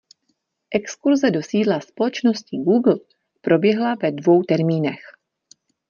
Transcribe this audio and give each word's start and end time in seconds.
Exkurze 0.71 1.31
do 1.31 1.41
sídla 1.43 1.79
společnosti 1.79 2.57
Google 2.57 2.95
proběhla 3.41 3.95
ve 4.01 4.11
dvou 4.11 4.43
termínech. 4.43 5.01